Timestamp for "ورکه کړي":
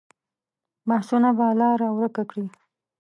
1.95-2.45